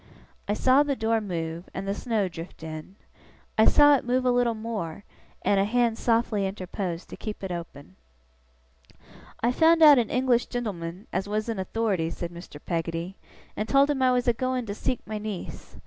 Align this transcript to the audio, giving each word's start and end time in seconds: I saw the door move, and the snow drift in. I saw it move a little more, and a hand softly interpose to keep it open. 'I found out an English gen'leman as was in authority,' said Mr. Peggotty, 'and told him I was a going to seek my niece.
I 0.47 0.55
saw 0.55 0.81
the 0.81 0.95
door 0.95 1.21
move, 1.21 1.69
and 1.75 1.87
the 1.87 1.93
snow 1.93 2.27
drift 2.27 2.63
in. 2.63 2.95
I 3.55 3.65
saw 3.65 3.95
it 3.95 4.03
move 4.03 4.25
a 4.25 4.31
little 4.31 4.55
more, 4.55 5.03
and 5.43 5.59
a 5.59 5.63
hand 5.63 5.95
softly 5.99 6.47
interpose 6.47 7.05
to 7.05 7.15
keep 7.15 7.43
it 7.43 7.51
open. 7.51 7.97
'I 9.43 9.51
found 9.51 9.83
out 9.83 9.99
an 9.99 10.09
English 10.09 10.47
gen'leman 10.47 11.05
as 11.13 11.29
was 11.29 11.49
in 11.49 11.59
authority,' 11.59 12.09
said 12.09 12.31
Mr. 12.31 12.59
Peggotty, 12.65 13.15
'and 13.55 13.69
told 13.69 13.91
him 13.91 14.01
I 14.01 14.11
was 14.11 14.27
a 14.27 14.33
going 14.33 14.65
to 14.65 14.73
seek 14.73 15.05
my 15.05 15.19
niece. 15.19 15.75